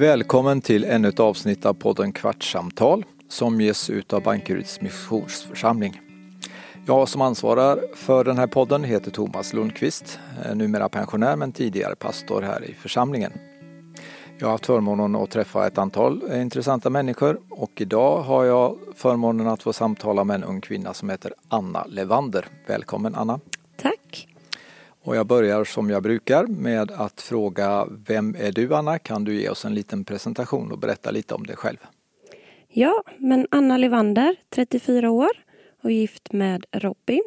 [0.00, 6.00] Välkommen till ännu ett avsnitt av podden Kvartssamtal som ges ut av Bankeryds missionsförsamling.
[6.86, 10.18] Jag som ansvarar för den här podden heter Thomas Lundqvist,
[10.54, 13.32] numera pensionär men tidigare pastor här i församlingen.
[14.38, 19.46] Jag har haft förmånen att träffa ett antal intressanta människor och idag har jag förmånen
[19.46, 22.46] att få samtala med en ung kvinna som heter Anna Levander.
[22.66, 23.40] Välkommen Anna!
[25.02, 28.98] Och jag börjar som jag brukar med att fråga Vem är du Anna?
[28.98, 31.76] Kan du ge oss en liten presentation och berätta lite om dig själv?
[32.68, 35.30] Ja, men Anna Levander, 34 år
[35.82, 37.22] och gift med Robin.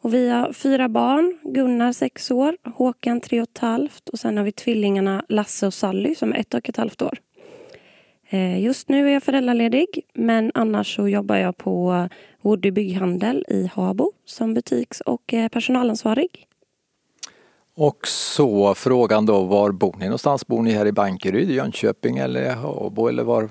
[0.00, 1.38] Och vi har fyra barn.
[1.42, 5.74] Gunnar 6 år, Håkan 3,5 och ett halvt och sen har vi tvillingarna Lasse och
[5.74, 7.18] Sally som är ett och ett halvt år.
[8.30, 12.08] Eh, just nu är jag föräldraledig men annars så jobbar jag på
[12.42, 16.47] Woody Bygghandel i Habo som butiks och eh, personalansvarig.
[17.80, 20.46] Och så frågan då, var bor ni någonstans?
[20.46, 23.48] Bor ni här i Bankeryd, Jönköping eller Habo eller var?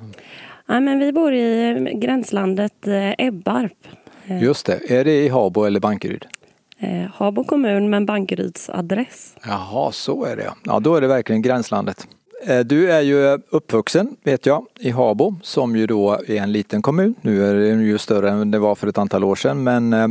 [0.67, 3.87] Ja, men vi bor i gränslandet eh, Ebbarp.
[4.25, 6.25] Just det, är det i Habo eller Bankeryd?
[6.79, 9.35] Eh, Habo kommun men Bankeryds adress.
[9.45, 10.79] Jaha, så är det ja.
[10.79, 12.07] Då är det verkligen gränslandet.
[12.47, 16.81] Eh, du är ju uppvuxen, vet jag, i Habo som ju då är en liten
[16.81, 17.15] kommun.
[17.21, 20.07] Nu är den ju större än det var för ett antal år sedan men eh,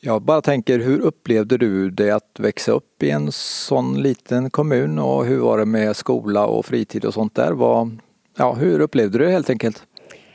[0.00, 4.98] jag bara tänker, hur upplevde du det att växa upp i en sån liten kommun
[4.98, 7.52] och hur var det med skola och fritid och sånt där?
[7.52, 7.98] Vad,
[8.38, 9.82] ja, hur upplevde du det helt enkelt?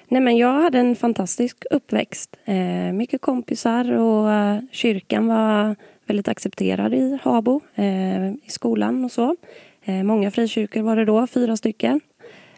[0.08, 2.38] Nej, men jag hade en fantastisk uppväxt.
[2.46, 5.76] Eh, mycket kompisar och eh, kyrkan var
[6.06, 9.36] väldigt accepterad i Habo, eh, i skolan och så.
[9.84, 12.02] Eh, många frikyrkor var det då, fyra stycken.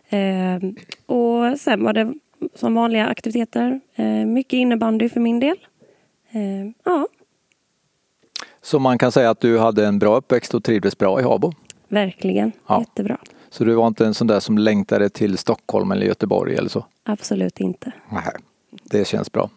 [0.09, 0.59] Eh,
[1.05, 2.13] och sen var det
[2.55, 5.57] som vanliga aktiviteter, eh, mycket innebandy för min del
[6.83, 7.07] ja.
[8.61, 11.53] Så man kan säga att du hade en bra uppväxt och trivdes bra i Habo?
[11.88, 12.79] Verkligen, ja.
[12.79, 13.17] jättebra.
[13.49, 16.85] Så du var inte en sån där som längtade till Stockholm eller Göteborg eller så?
[17.03, 17.91] Absolut inte.
[18.09, 18.23] Nej,
[18.83, 19.49] det känns bra.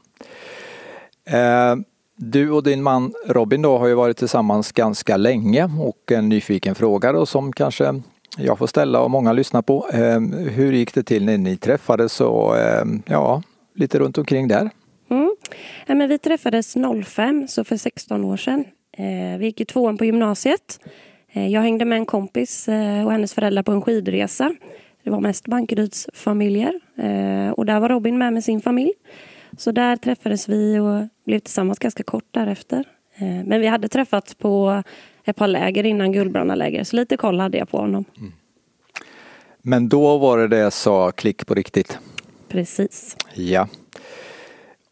[1.24, 1.76] Eh,
[2.16, 6.74] du och din man Robin då har ju varit tillsammans ganska länge och en nyfiken
[6.74, 8.02] fråga då som kanske
[8.36, 9.88] jag får ställa och många lyssnar på.
[9.92, 10.20] Eh,
[10.50, 13.42] hur gick det till när ni träffades och eh, ja,
[13.74, 14.70] lite runt omkring där?
[15.86, 16.74] Ja, men vi träffades
[17.04, 18.64] 05, så för 16 år sedan.
[19.38, 20.78] Vi gick i tvåan på gymnasiet.
[21.36, 24.54] Eh, jag hängde med en kompis eh, och hennes föräldrar på en skidresa.
[25.02, 28.92] Det var mest Bankeryds familjer eh, och där var Robin med med sin familj.
[29.58, 32.84] Så där träffades vi och blev tillsammans ganska kort därefter.
[33.44, 34.82] Men vi hade träffats på
[35.24, 38.04] ett par läger innan Guldbrannaläger så lite koll hade jag på honom.
[38.18, 38.32] Mm.
[39.62, 41.98] Men då var det det sa klick på riktigt?
[42.48, 43.16] Precis.
[43.34, 43.68] Ja.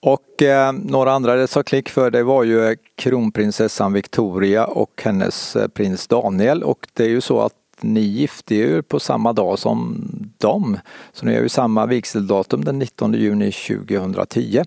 [0.06, 5.02] Och eh, några andra det sa klick för det var ju eh, kronprinsessan Victoria och
[5.04, 9.32] hennes eh, prins Daniel och det är ju så att ni gifte er på samma
[9.32, 10.04] dag som
[10.38, 10.78] dem.
[11.12, 14.62] Så ni har ju samma vigseldatum den 19 juni 2010.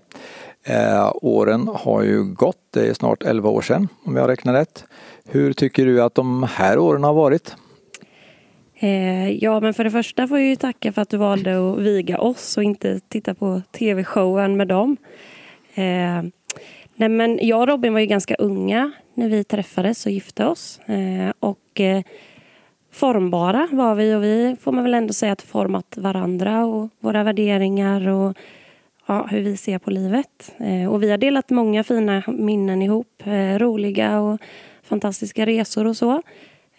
[0.62, 4.84] Eh, åren har ju gått, det är snart 11 år sedan om jag räknar rätt.
[5.24, 7.54] Hur tycker du att de här åren har varit?
[8.80, 11.78] Eh, ja, men för det första får jag ju tacka för att du valde att
[11.78, 14.96] viga oss och inte titta på tv-showen med dem.
[15.74, 16.22] Eh,
[16.94, 20.80] nej, men jag och Robin var ju ganska unga när vi träffades och gifte oss.
[20.86, 22.02] Eh, och eh,
[22.92, 27.24] formbara var vi och vi får man väl ändå säga att format varandra och våra
[27.24, 28.36] värderingar och
[29.06, 30.54] ja, hur vi ser på livet.
[30.58, 33.22] Eh, och vi har delat många fina minnen ihop.
[33.24, 34.40] Eh, roliga och
[34.82, 36.22] fantastiska resor och så.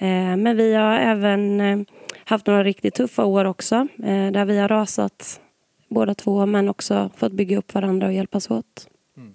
[0.01, 1.79] Eh, men vi har även eh,
[2.25, 5.41] haft några riktigt tuffa år också eh, där vi har rasat
[5.87, 8.87] båda två men också fått bygga upp varandra och hjälpas åt.
[9.17, 9.33] Mm.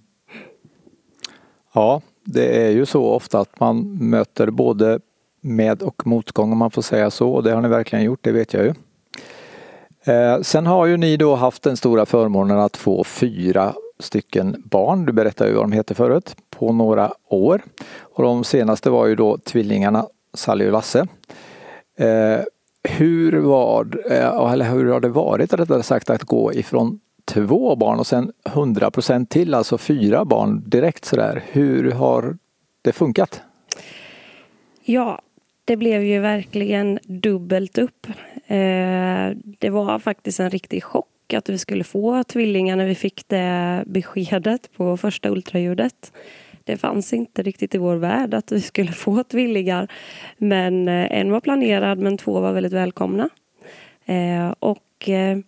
[1.75, 5.01] Ja, det är ju så ofta att man möter både
[5.41, 8.33] med och motgång om man får säga så och det har ni verkligen gjort, det
[8.33, 8.75] vet jag ju.
[10.05, 15.07] Eh, sen har ju ni då haft den stora förmånen att få fyra stycken barn,
[15.07, 17.63] du berättade ju vad de heter förut, på några år.
[18.01, 21.07] Och de senaste var ju då tvillingarna Sally och Lasse.
[21.99, 22.41] Eh,
[22.89, 27.99] hur, var, eh, eller hur har det varit rättare sagt att gå ifrån två barn
[27.99, 31.43] och sen 100 procent till, alltså fyra barn direkt sådär.
[31.47, 32.37] Hur har
[32.83, 33.43] det funkat?
[34.85, 35.21] Ja,
[35.65, 38.07] det blev ju verkligen dubbelt upp.
[38.47, 43.29] Eh, det var faktiskt en riktig chock att vi skulle få tvillingar när vi fick
[43.29, 46.13] det beskedet på första ultraljudet
[46.65, 49.89] det fanns inte riktigt i vår värld att vi skulle få tvillingar.
[50.39, 53.29] Men eh, en var planerad men två var väldigt välkomna.
[54.05, 55.39] Eh, och eh,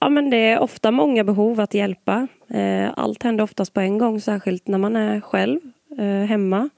[0.00, 2.28] ja, men det är ofta många behov att hjälpa.
[2.48, 5.60] Eh, allt händer oftast på en gång, särskilt när man är själv
[5.98, 6.70] eh, hemma.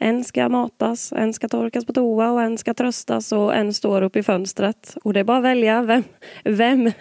[0.00, 4.02] En ska matas, en ska torkas på toa och en ska tröstas och en står
[4.02, 4.96] upp i fönstret.
[5.04, 6.02] Och det är bara att välja vem,
[6.44, 6.92] vem,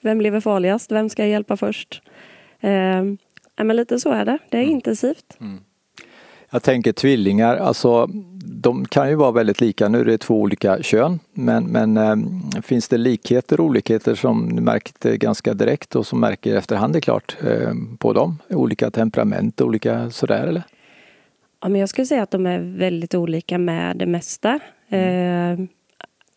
[0.00, 2.02] vem lever farligast, vem ska jag hjälpa först?
[2.60, 3.02] Eh,
[3.58, 4.74] Eh, men lite så är det, det är mm.
[4.74, 5.36] intensivt.
[5.40, 5.60] Mm.
[6.50, 8.08] Jag tänker tvillingar, alltså
[8.44, 9.88] de kan ju vara väldigt lika.
[9.88, 12.16] Nu är det två olika kön, men, men äh,
[12.62, 17.00] finns det likheter och olikheter som du märkte ganska direkt och som märker efterhand är
[17.00, 18.38] klart äh, på dem?
[18.50, 20.62] Olika temperament, olika sådär eller?
[21.60, 24.58] Ja, men jag skulle säga att de är väldigt olika med det mesta.
[24.88, 25.60] Mm.
[25.60, 25.66] Eh,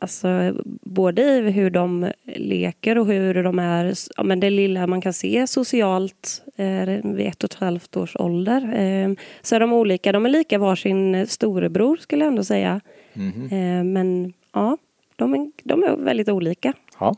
[0.06, 0.54] Alltså,
[0.84, 5.14] både i hur de leker och hur de är, ja, men det lilla man kan
[5.14, 8.62] se socialt eh, vid ett och ett halvt års ålder.
[8.62, 10.12] Eh, så är de olika.
[10.12, 12.82] De är lika varsin storebror skulle jag ändå säga.
[13.14, 13.44] Mm.
[13.44, 14.78] Eh, men ja,
[15.16, 16.74] de är, de är väldigt olika.
[17.00, 17.16] Ja.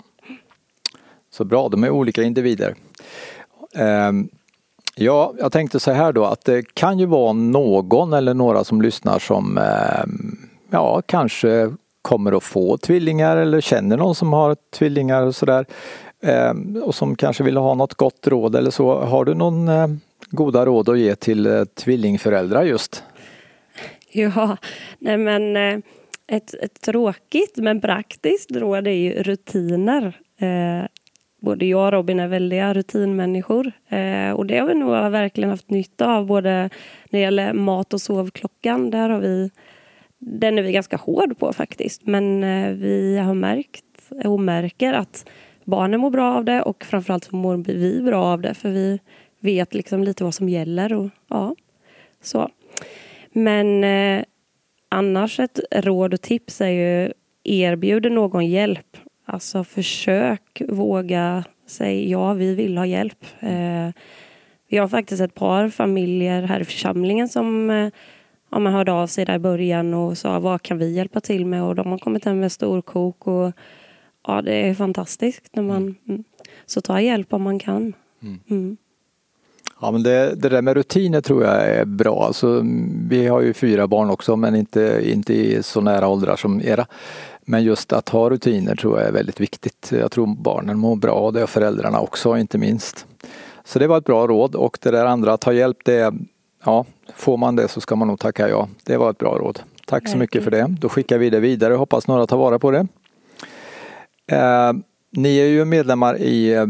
[1.31, 2.75] Så bra, de är olika individer.
[3.75, 4.11] Eh,
[4.95, 8.81] ja, jag tänkte så här då att det kan ju vara någon eller några som
[8.81, 10.37] lyssnar som ehm,
[10.69, 11.71] ja, kanske
[12.07, 15.65] kommer att få tvillingar eller känner någon som har tvillingar och sådär.
[16.23, 18.99] Ehm, och som kanske vill ha något gott råd eller så.
[18.99, 19.87] Har du någon eh,
[20.29, 23.03] goda råd att ge till eh, tvillingföräldrar just?
[24.11, 24.57] Ja,
[24.99, 25.79] nej men eh,
[26.27, 30.13] ett, ett tråkigt men praktiskt råd är ju rutiner.
[31.41, 33.71] både jag och Robin är väldiga rutinmänniskor
[34.35, 36.69] och det har vi nog verkligen haft nytta av både när
[37.09, 38.89] det gäller mat och sovklockan.
[38.89, 39.49] Där har vi
[40.19, 42.05] den är vi ganska hård på faktiskt.
[42.05, 43.83] Men eh, vi har märkt
[44.25, 45.29] och märker att
[45.63, 48.99] barnen mår bra av det och framförallt så mår vi bra av det för vi
[49.39, 50.93] vet liksom lite vad som gäller.
[50.93, 51.55] Och, ja,
[52.21, 52.49] så.
[53.31, 54.23] Men eh,
[54.89, 58.97] annars ett råd och tips är ju erbjuder någon hjälp.
[59.25, 63.25] Alltså försök våga säga ja, vi vill ha hjälp.
[63.39, 63.89] Eh,
[64.69, 67.89] vi har faktiskt ett par familjer här i församlingen som eh,
[68.49, 71.45] ja, man hörde av sig där i början och sa vad kan vi hjälpa till
[71.45, 73.51] med och de har kommit hem med storkok och
[74.27, 75.95] ja, det är fantastiskt när man mm.
[76.07, 76.23] mm.
[76.65, 77.93] så ta hjälp om man kan.
[78.21, 78.39] Mm.
[78.49, 78.77] mm.
[79.81, 82.25] Ja men det, det, där med rutiner tror jag är bra.
[82.25, 82.61] Alltså,
[83.09, 86.85] vi har ju fyra barn också men inte, inte i så nära åldrar som era.
[87.41, 89.91] Men just att ha rutiner tror jag är väldigt viktigt.
[89.91, 93.05] Jag tror barnen mår bra av det och föräldrarna också inte minst.
[93.63, 96.13] Så det var ett bra råd och det där andra att ta hjälp det
[96.67, 96.85] ja,
[97.15, 98.67] får man det så ska man nog tacka ja.
[98.83, 99.59] Det var ett bra råd.
[99.85, 100.75] Tack så mycket för det.
[100.79, 101.73] Då skickar vi det vidare.
[101.73, 102.87] Hoppas några tar vara på det.
[104.31, 104.73] Eh,
[105.11, 106.65] ni är ju medlemmar i eh,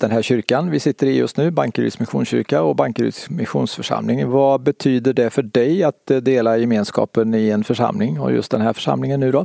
[0.00, 4.30] den här kyrkan vi sitter i just nu, Bankeryds missionskyrka och Bankeryds missionsförsamling.
[4.30, 8.60] Vad betyder det för dig att eh, dela gemenskapen i en församling och just den
[8.60, 9.40] här församlingen nu då?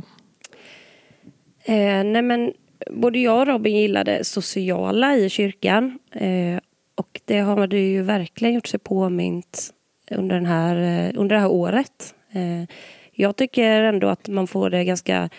[1.64, 2.52] Eh, nej men,
[2.90, 6.60] både jag och Robin gillar det sociala i kyrkan eh,
[6.94, 9.74] och det har det ju verkligen gjort sig påmint
[10.10, 12.14] under, den här, eh, under det här året.
[12.32, 12.68] Eh,
[13.12, 15.30] jag tycker ändå att man får det ganska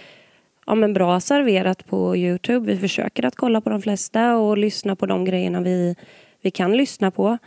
[0.65, 2.71] ja, men bra serverat på Youtube.
[2.71, 5.95] Vi försöker att kolla på de flesta och lyssna på de grejerna vi,
[6.41, 7.37] vi kan lyssna på.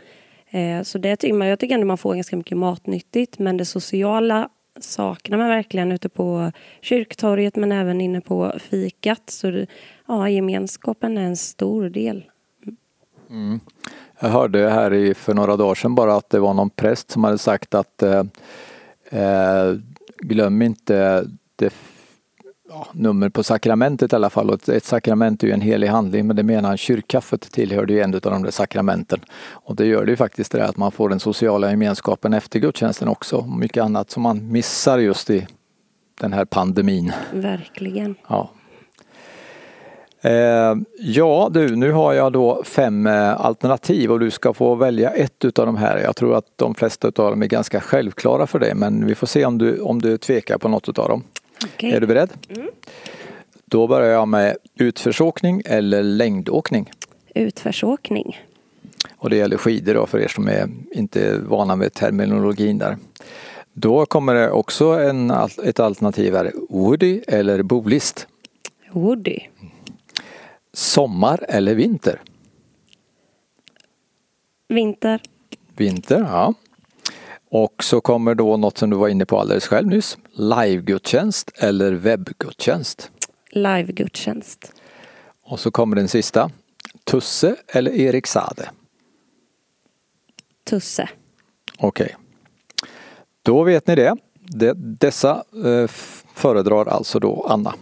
[0.49, 3.65] Eh, så det tycker man, jag tycker ändå man får ganska mycket matnyttigt men det
[3.65, 4.49] sociala
[4.79, 9.29] saknar man verkligen ute på kyrktorget men även inne på fikat.
[9.29, 9.65] Så
[10.07, 12.23] ja, gemenskapen är en stor del.
[13.29, 13.59] Mm.
[14.23, 17.23] Jag hörde här i, för några dagar sedan bara att det var någon präst som
[17.23, 18.23] hade sagt att eh,
[19.09, 19.75] eh
[20.17, 21.25] glöm inte
[21.55, 21.73] det
[22.69, 24.49] ja, nummer på sakramentet i alla fall.
[24.49, 27.99] Och ett sakrament är ju en helig handling men det menar han kyrkkaffet tillhörde ju
[27.99, 29.19] en av de där sakramenten.
[29.51, 33.07] Och det gör det ju faktiskt det att man får den sociala gemenskapen efter gudstjänsten
[33.07, 33.37] också.
[33.37, 35.47] Och mycket annat som man missar just i
[36.21, 37.13] den här pandemin.
[37.33, 38.15] Verkligen.
[38.27, 38.49] Ja.
[40.23, 45.09] Eh, ja du, nu har jag då fem eh, alternativ och du ska få välja
[45.09, 45.97] ett utav de här.
[45.97, 49.27] Jag tror att de flesta utav dem är ganska självklara för dig men vi får
[49.27, 51.23] se om du, om du tvekar på något utav dem.
[51.63, 51.91] Okay.
[51.91, 52.29] Är du beredd?
[52.49, 52.67] Mm.
[53.65, 56.91] Då börjar jag med utförsåkning eller längdåkning.
[57.35, 58.39] Utförsåkning.
[59.17, 62.97] Och det gäller skidor då för er som är inte vana med terminologin där.
[63.73, 65.31] Då kommer det också en,
[65.63, 66.51] ett alternativ här.
[66.69, 68.27] Woody eller bolist?
[68.91, 69.39] Woody.
[70.73, 72.21] Sommar eller vinter?
[74.67, 75.21] Vinter.
[75.75, 76.53] Vinter, ja.
[77.49, 80.17] Och så kommer då något som du var inne på alldeles själv nyss.
[80.31, 83.11] Livegudstjänst eller webbgudstjänst?
[83.51, 84.71] Livegudstjänst.
[85.43, 86.49] Och så kommer den sista.
[87.03, 88.69] Tusse eller Erik Sade?
[90.63, 91.09] Tusse.
[91.77, 92.05] Okej.
[92.05, 92.15] Okay.
[93.41, 94.15] Då vet ni det.
[94.75, 95.87] Dessa eh,
[96.33, 97.73] föredrar alltså då Anna.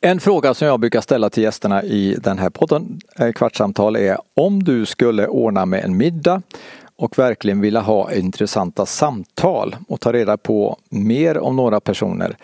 [0.00, 4.18] En fråga som jag brukar ställa till gästerna i den här podden, eh, Kvartssamtal, är
[4.34, 6.42] om du skulle ordna med en middag
[6.96, 12.36] och verkligen vilja ha intressanta samtal och ta reda på mer om några personer.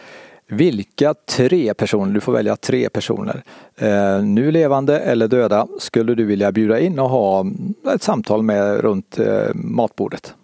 [0.47, 3.43] Vilka tre personer, du får välja tre personer,
[3.77, 7.47] eh, nu levande eller döda, skulle du vilja bjuda in och ha
[7.95, 10.35] ett samtal med runt eh, matbordet?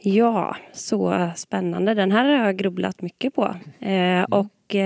[0.00, 1.94] Ja, så spännande.
[1.94, 3.54] Den här har jag grubblat mycket på.
[4.30, 4.76] Och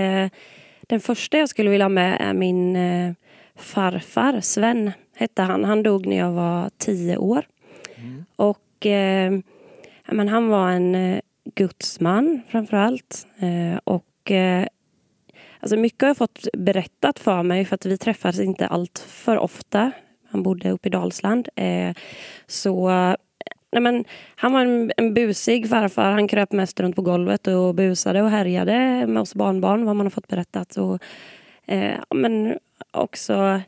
[0.87, 3.13] den första jag skulle vilja ha med är min eh,
[3.55, 5.63] farfar, Sven hette han.
[5.63, 7.45] Han dog när jag var tio år.
[7.95, 8.25] Mm.
[8.35, 9.39] Och eh,
[10.11, 11.19] men han var en eh,
[11.55, 13.27] gudsman framför allt.
[13.39, 14.67] Eh, och eh,
[15.59, 19.37] alltså mycket har jag fått berättat för mig för att vi träffades inte allt för
[19.37, 19.91] ofta.
[20.29, 21.49] Han bodde uppe i Dalsland.
[21.55, 21.95] Eh,
[22.47, 22.89] så
[23.71, 24.05] Nej, men,
[24.35, 26.11] han var en, en busig farfar.
[26.11, 30.05] Han kröp mest runt på golvet och busade och härjade med oss barnbarn, vad man
[30.05, 30.77] har fått berättat.
[30.77, 31.01] Och,
[31.65, 32.57] eh, men
[32.91, 33.61] också,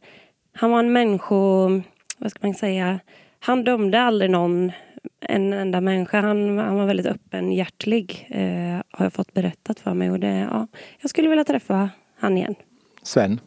[0.53, 1.69] han var en människo...
[2.17, 2.99] Vad ska man säga?
[3.39, 4.71] Han dömde aldrig någon,
[5.19, 6.21] en enda människa.
[6.21, 10.11] Han, han var väldigt öppenhjärtig, eh, har jag fått berättat för mig.
[10.11, 10.67] Och det, ja,
[11.01, 11.89] jag skulle vilja träffa
[12.19, 12.55] han igen.
[13.03, 13.39] Sven?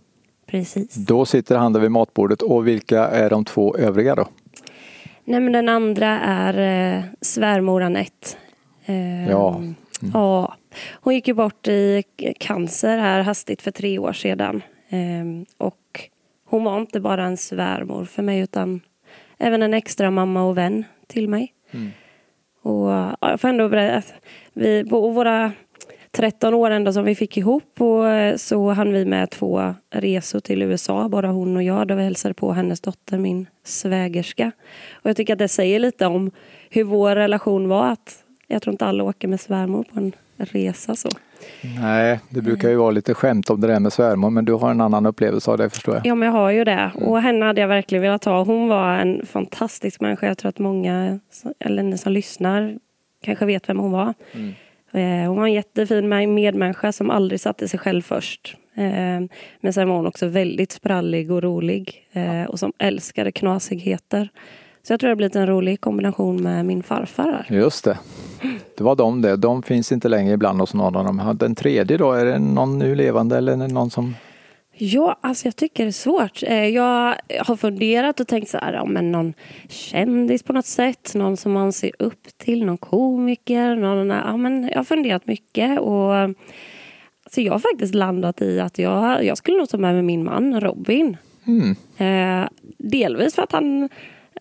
[0.47, 0.95] Precis.
[0.95, 2.43] Då sitter han där vid matbordet.
[2.43, 4.29] Och vilka är de två övriga då?
[5.25, 6.59] Nej, men den andra är
[6.99, 8.37] eh, svärmor Anette.
[8.87, 9.57] Eh, ja.
[9.57, 9.75] Mm.
[10.15, 10.57] ja.
[10.93, 12.05] Hon gick ju bort i
[12.39, 14.63] cancer här hastigt för tre år sedan.
[14.89, 15.25] Eh,
[15.59, 16.11] och
[16.45, 18.81] hon var inte bara en svärmor för mig utan
[19.39, 21.53] även en extra mamma och vän till mig.
[21.71, 21.91] Mm.
[22.63, 24.15] Och ja, jag får ändå berätta,
[24.53, 25.53] vi, våra
[26.13, 30.41] 13 år ändå som vi fick ihop och eh, så hann vi med två resor
[30.41, 34.53] till USA, bara hon och jag, då vi hälsade på hennes dotter, min svägerska.
[34.93, 36.31] Och jag tycker att det säger lite om
[36.71, 37.93] hur vår relation var.
[37.93, 41.09] Att jag tror inte alla åker med svärmor på en resa så.
[41.81, 44.71] Nej, det brukar ju vara lite skämt om det där med svärmor men du har
[44.71, 46.07] en annan upplevelse av det förstår jag.
[46.07, 46.91] Ja, men jag har ju det.
[46.95, 48.45] Och henne hade jag verkligen velat ha.
[48.45, 50.27] Hon var en fantastisk människa.
[50.27, 51.21] Jag tror att många,
[51.59, 52.79] eller ni som lyssnar,
[53.25, 54.15] kanske vet vem hon var.
[54.33, 54.53] Mm.
[54.93, 58.57] Eh, hon var en jättefin medmänniska som aldrig satte sig själv först.
[58.75, 59.21] Eh,
[59.61, 64.29] men sen var hon också väldigt sprallig och rolig eh, och som älskade knasigheter.
[64.83, 67.47] Så jag tror det har blivit en rolig kombination med min farfar.
[67.51, 67.99] Just det.
[68.77, 69.37] Det var de det.
[69.37, 71.37] De finns inte längre ibland hos någon av dem.
[71.41, 74.15] Den tredje då, är det någon nu levande eller någon som
[74.75, 76.43] Ja, alltså jag tycker det är svårt.
[76.43, 79.35] Eh, jag har funderat och tänkt så här, ja, men någon
[79.69, 83.77] kändis på något sätt, någon som man ser upp till, någon komiker.
[83.77, 88.79] Någon, ja, men jag har funderat mycket och alltså jag har faktiskt landat i att
[88.79, 91.17] jag, jag skulle nog ta med mig min man Robin.
[91.47, 91.77] Mm.
[91.97, 92.49] Eh,
[92.79, 93.89] delvis för att han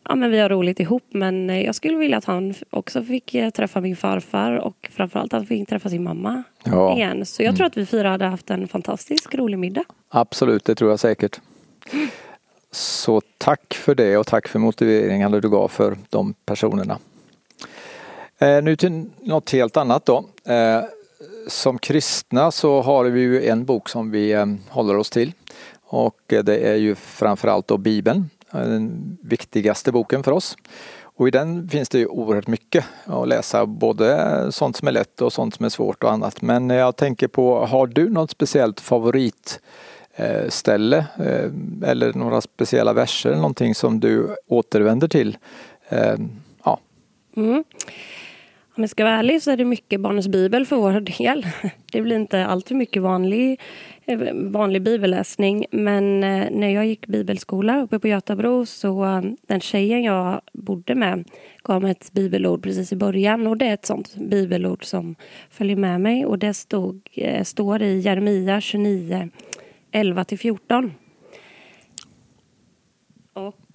[0.04, 3.50] ja, men vi har roligt ihop men jag skulle vilja att han också fick eh,
[3.50, 6.96] träffa min farfar och framförallt att han fick träffa sin mamma ja.
[6.96, 7.26] igen.
[7.26, 7.58] Så jag mm.
[7.58, 9.84] tror att vi fyra hade haft en fantastisk rolig middag.
[10.10, 11.40] Absolut, det tror jag säkert.
[12.72, 17.00] Så tack för det och tack för motiveringarna du gav för de personerna.
[18.38, 20.26] Eh, nu till något helt annat då.
[20.46, 20.84] Eh,
[21.48, 25.34] som kristna så har vi ju en bok som vi eh, håller oss till
[25.84, 30.58] och det är ju framförallt då Bibeln den viktigaste boken för oss.
[31.22, 35.22] Och i den finns det ju oerhört mycket att läsa, både sånt som är lätt
[35.22, 36.42] och sånt som är svårt och annat.
[36.42, 41.50] Men jag tänker på, har du något speciellt favoritställe eh,
[41.90, 45.38] eller några speciella verser, någonting som du återvänder till?
[45.90, 46.16] Eh,
[46.64, 46.80] ja.
[47.36, 47.64] Mm.
[48.76, 51.46] Om jag ska vara ärlig så är det mycket Barnens bibel för vår del.
[51.92, 53.60] Det blir inte alltför mycket vanlig
[54.06, 55.66] eh, vanlig bibelläsning.
[55.72, 60.96] Men eh, när jag gick bibelskola uppe på Götabro så eh, den tjejen jag bodde
[60.96, 61.30] med
[61.64, 63.48] gav mig ett bibelord precis i början.
[63.48, 65.16] Och det är ett sånt bibelord som
[65.50, 66.26] följer med mig.
[66.26, 67.02] Och det stod,
[67.44, 69.30] står i Jeremia 29,
[69.92, 70.92] 11-14.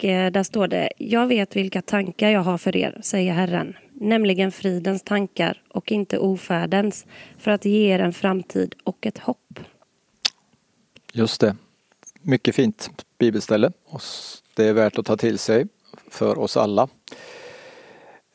[0.03, 4.51] Eh, där står det, jag vet vilka tankar jag har för er, säger Herren, nämligen
[4.51, 7.05] fridens tankar och inte ofärdens,
[7.37, 9.59] för att ge er en framtid och ett hopp.
[11.13, 11.55] Just det.
[12.21, 13.71] Mycket fint bibelställe.
[14.55, 15.67] Det är värt att ta till sig
[16.09, 16.87] för oss alla.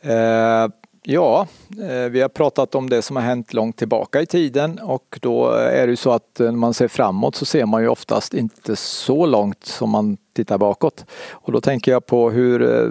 [0.00, 0.68] Eh,
[1.02, 5.18] ja, eh, vi har pratat om det som har hänt långt tillbaka i tiden och
[5.20, 7.88] då är det ju så att eh, när man ser framåt så ser man ju
[7.88, 11.04] oftast inte så långt som man tittar bakåt.
[11.30, 12.90] Och då tänker jag på hur eh,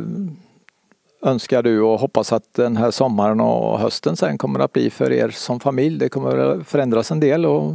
[1.30, 5.12] önskar du och hoppas att den här sommaren och hösten sen kommer att bli för
[5.12, 6.00] er som familj.
[6.00, 7.74] Det kommer att förändras en del och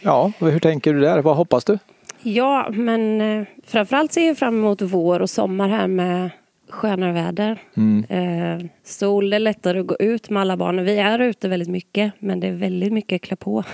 [0.00, 1.22] Ja, hur tänker du där?
[1.22, 1.78] Vad hoppas du?
[2.22, 6.30] Ja, men framförallt ser jag fram emot vår och sommar här med
[6.74, 7.58] skönare väder.
[7.76, 8.04] Mm.
[8.08, 10.84] Eh, sol, det är lättare att gå ut med alla barnen.
[10.84, 13.52] Vi är ute väldigt mycket, men det är väldigt mycket klä på.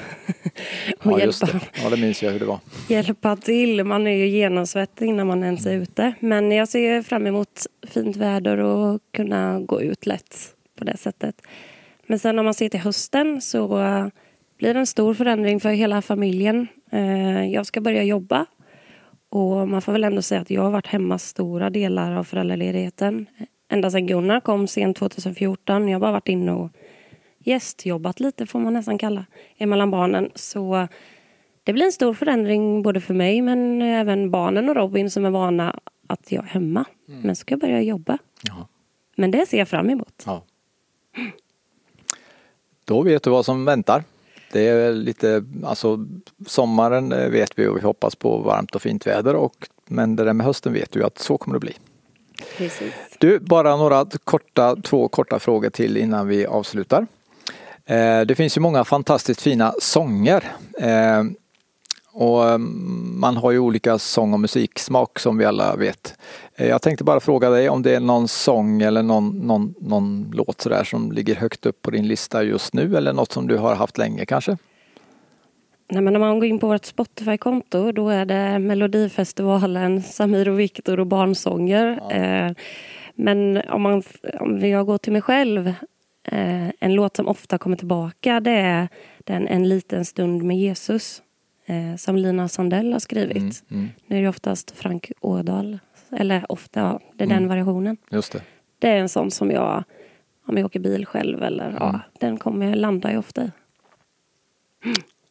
[1.02, 1.60] och ja, just det.
[1.82, 2.58] Ja, det minns jag hur det var.
[2.88, 3.84] Hjälpa till.
[3.84, 6.12] Man är ju genomsvettig innan man ens är ute.
[6.20, 10.36] Men jag ser fram emot fint väder och kunna gå ut lätt
[10.78, 11.42] på det sättet.
[12.06, 13.68] Men sen om man ser till hösten så
[14.58, 16.68] blir det en stor förändring för hela familjen.
[16.92, 18.46] Eh, jag ska börja jobba
[19.30, 23.26] och man får väl ändå säga att jag har varit hemma stora delar av föräldraledigheten.
[23.68, 25.88] Ända sedan Gunnar kom sent 2014.
[25.88, 26.70] Jag har bara varit inne och
[27.38, 30.30] gästjobbat lite får man nästan kalla emellan barnen.
[30.34, 30.88] Så
[31.64, 35.30] det blir en stor förändring både för mig men även barnen och Robin som är
[35.30, 36.84] vana att jag är hemma.
[37.08, 37.20] Mm.
[37.20, 38.18] Men så ska jag börja jobba.
[38.42, 38.68] Ja.
[39.16, 40.22] Men det ser jag fram emot.
[40.26, 40.44] Ja.
[42.84, 44.04] Då vet du vad som väntar.
[44.52, 46.06] Det är lite, alltså
[46.46, 50.24] sommaren eh, vet vi och vi hoppas på varmt och fint väder och men det
[50.24, 51.74] där med hösten vet du att så kommer det bli.
[52.56, 52.92] Precis.
[53.18, 57.06] Du, bara några korta, två korta frågor till innan vi avslutar.
[57.86, 60.44] Eh, det finns ju många fantastiskt fina sånger.
[62.20, 66.18] Och mm, man har ju olika sång och musiksmak som vi alla vet.
[66.56, 70.30] Eh, jag tänkte bara fråga dig om det är någon sång eller någon, någon, någon
[70.34, 73.56] låt sådär som ligger högt upp på din lista just nu eller något som du
[73.56, 74.56] har haft länge kanske?
[75.90, 80.60] Nej, men när man går in på vårt Spotify-konto då är det Melodifestivalen, Samir och
[80.60, 82.00] Viktor och barnsånger.
[82.10, 82.16] Ja.
[82.16, 82.52] Eh,
[83.14, 84.02] men om, man,
[84.40, 85.68] om jag går till mig själv,
[86.24, 88.88] eh, en låt som ofta kommer tillbaka det är
[89.24, 91.22] den En liten stund med Jesus
[91.70, 93.36] eh, som Lina Sandell har skrivit.
[93.36, 93.88] Mm, mm.
[94.06, 95.78] Nu är det oftast Frank Ådahl,
[96.10, 97.38] eller ofta, ja, det är mm.
[97.38, 97.96] den variationen.
[98.10, 98.42] Just det.
[98.78, 99.84] det är en sån som jag,
[100.46, 102.00] om jag åker bil själv eller ja, mm.
[102.20, 103.50] den kommer jag landa i ofta i.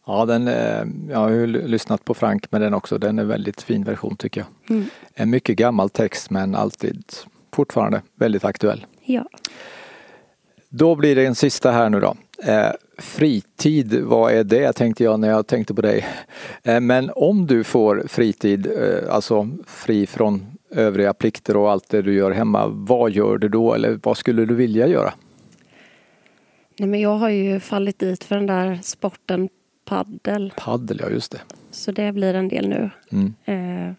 [0.06, 2.98] Ja, den, eh, jag har ju lyssnat på Frank med den också.
[2.98, 4.76] Den är väldigt fin version tycker jag.
[4.78, 4.90] Mm.
[5.14, 7.04] En mycket gammal text men alltid
[7.54, 8.86] fortfarande väldigt aktuell.
[9.06, 9.26] Ja.
[10.70, 12.16] Då blir det en sista här nu då.
[13.00, 16.06] Fritid, vad är det tänkte jag när jag tänkte på dig.
[16.64, 22.02] Eh, men om du får fritid, eh, alltså fri från övriga plikter och allt det
[22.02, 25.14] du gör hemma, vad gör du då eller vad skulle du vilja göra?
[26.80, 29.50] Nej, men jag har ju fallit dit för den där sporten
[29.86, 30.54] paddel.
[30.58, 31.40] Paddel, ja just det.
[31.72, 32.90] Så det blir en del nu.
[33.12, 33.34] Mm.
[33.46, 33.94] Eh,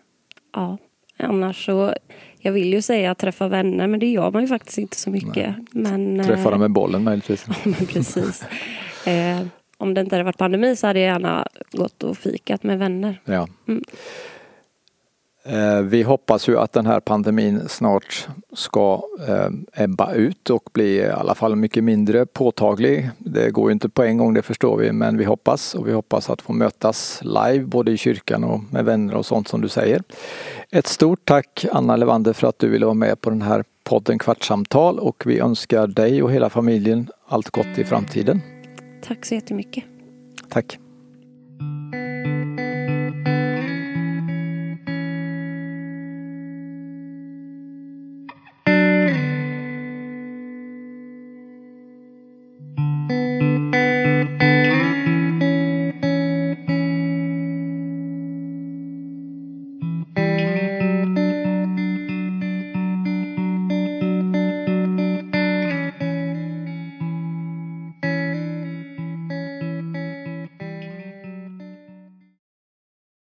[0.53, 0.79] ja,
[1.19, 1.95] annars så
[2.39, 5.11] jag vill ju säga att träffa vänner men det gör man ju faktiskt inte så
[5.11, 5.55] mycket.
[5.71, 7.47] Men, Träffa dem med bollen möjligtvis.
[7.89, 8.45] precis.
[9.07, 12.79] Eh, om det inte hade varit pandemi så hade jag gärna gått och fikat med
[12.79, 13.21] vänner.
[13.25, 13.49] Ja.
[13.69, 13.85] Mm.
[15.43, 20.97] Eh, vi hoppas ju att den här pandemin snart ska eh, ebba ut och bli
[20.97, 23.11] i alla fall mycket mindre påtaglig.
[23.19, 25.93] Det går ju inte på en gång, det förstår vi, men vi hoppas och vi
[25.93, 29.69] hoppas att få mötas live både i kyrkan och med vänner och sånt som du
[29.69, 30.03] säger.
[30.71, 34.19] Ett stort tack Anna Levander för att du ville vara med på den här podden
[34.19, 38.41] Kvartssamtal och vi önskar dig och hela familjen allt gott i framtiden.
[39.01, 39.85] Tack så jättemycket.
[40.49, 40.79] Tack.